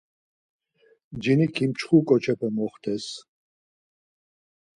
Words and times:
Ciniki 1.21 1.65
mçxu 1.69 1.97
ǩoçepe 2.07 2.47
moxtes. 2.55 3.05